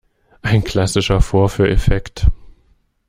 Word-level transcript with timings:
Ein 0.41 0.63
klassischer 0.63 1.21
Vorführeffekt! 1.21 2.25